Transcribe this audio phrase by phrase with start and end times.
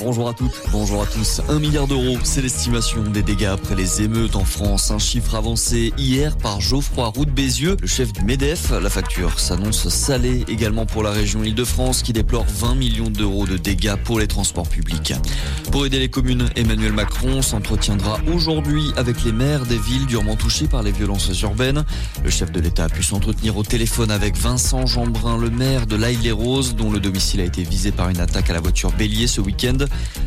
[0.00, 1.40] Bonjour à toutes, bonjour à tous.
[1.48, 4.92] Un milliard d'euros, c'est l'estimation des dégâts après les émeutes en France.
[4.92, 8.70] Un chiffre avancé hier par Geoffroy Roux de Bézieux, le chef du MEDEF.
[8.70, 13.56] La facture s'annonce salée également pour la région Île-de-France qui déplore 20 millions d'euros de
[13.56, 15.14] dégâts pour les transports publics.
[15.72, 20.68] Pour aider les communes, Emmanuel Macron s'entretiendra aujourd'hui avec les maires des villes durement touchées
[20.68, 21.84] par les violences urbaines.
[22.22, 25.96] Le chef de l'État a pu s'entretenir au téléphone avec Vincent Jeanbrun, le maire de
[25.96, 29.40] l'Aille-les-Roses, dont le domicile a été visé par une attaque à la voiture bélier ce
[29.40, 29.78] week-end.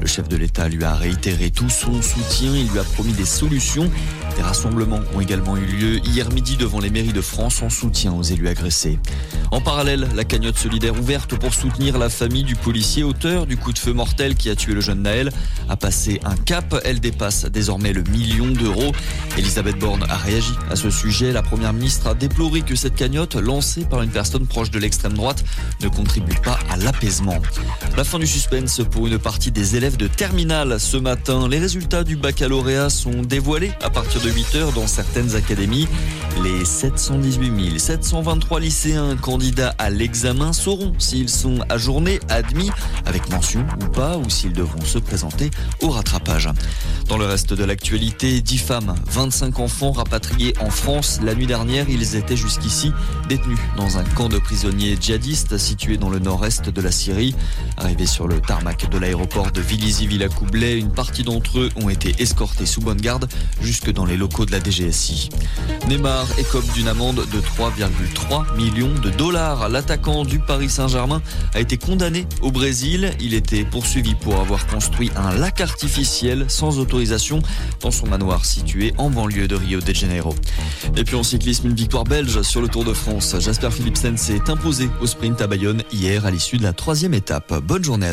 [0.00, 2.54] Le chef de l'État lui a réitéré tout son soutien.
[2.54, 3.90] Il lui a promis des solutions.
[4.36, 8.12] Des rassemblements ont également eu lieu hier midi devant les mairies de France en soutien
[8.12, 8.98] aux élus agressés.
[9.50, 13.72] En parallèle, la cagnotte solidaire ouverte pour soutenir la famille du policier auteur du coup
[13.72, 15.30] de feu mortel qui a tué le jeune Naël
[15.68, 16.74] a passé un cap.
[16.84, 18.92] Elle dépasse désormais le million d'euros.
[19.36, 21.32] Elisabeth Borne a réagi à ce sujet.
[21.32, 25.14] La première ministre a déploré que cette cagnotte, lancée par une personne proche de l'extrême
[25.14, 25.44] droite,
[25.82, 27.42] ne contribue pas à l'apaisement.
[27.96, 31.48] La fin du suspense pour une partie des élèves de terminale ce matin.
[31.48, 35.88] Les résultats du baccalauréat sont dévoilés à partir de 8 heures dans certaines académies.
[36.42, 42.70] Les 718 723 lycéens candidats à l'examen sauront s'ils sont ajournés, admis,
[43.04, 46.48] avec mention ou pas, ou s'ils devront se présenter au rattrapage.
[47.08, 48.94] Dans le reste de l'actualité, 10 femmes,
[49.24, 51.18] 25 enfants rapatriés en France.
[51.22, 52.92] La nuit dernière, ils étaient jusqu'ici
[53.26, 57.34] détenus dans un camp de prisonniers djihadistes situé dans le nord-est de la Syrie.
[57.78, 62.66] Arrivés sur le tarmac de l'aéroport de Villizy-Villacoublay, une partie d'entre eux ont été escortés
[62.66, 63.26] sous bonne garde
[63.62, 65.30] jusque dans les locaux de la DGSI.
[65.88, 69.70] Neymar écope d'une amende de 3,3 millions de dollars.
[69.70, 71.22] L'attaquant du Paris Saint-Germain
[71.54, 73.14] a été condamné au Brésil.
[73.20, 77.40] Il était poursuivi pour avoir construit un lac artificiel sans autorisation
[77.80, 80.34] dans son manoir situé en banlieue de Rio de Janeiro.
[80.96, 83.34] Et puis en cyclisme, une victoire belge sur le Tour de France.
[83.38, 87.54] Jasper Philipsen s'est imposé au sprint à Bayonne hier à l'issue de la troisième étape.
[87.62, 88.12] Bonne journée à